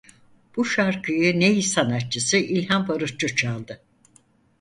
[0.55, 3.81] Bu şarkıyı ney sanatçısı İlhan Barutçu çaldı.